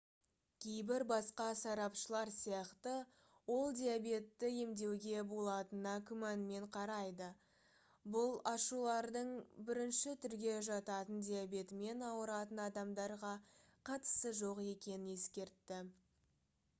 кейбір 0.63 1.03
басқа 1.09 1.45
сарапшылар 1.57 2.29
сияқты 2.35 2.93
ол 3.55 3.75
диабетті 3.79 4.49
емдеуге 4.61 5.19
болатынына 5.33 5.93
күмәнмен 6.11 6.65
қарайды 6.79 7.27
бұл 8.17 8.33
ашулардың 8.53 9.31
1-түрге 9.67 10.57
жататын 10.71 11.23
диабетімен 11.31 12.03
ауыратын 12.11 12.65
адамдарға 12.67 13.35
қатысы 13.93 14.35
жоқ 14.43 14.67
екенін 14.75 15.07
ескертті 15.19 15.83